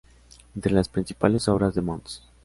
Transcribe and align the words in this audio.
Entre 0.55 0.71
las 0.73 0.89
principales 0.89 1.47
obras 1.47 1.75
de 1.75 1.83
mons. 1.83 2.23